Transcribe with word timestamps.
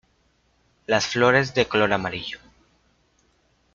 Las 0.87 1.05
flores 1.05 1.53
de 1.53 1.67
color 1.67 1.93
amarillo. 1.93 2.39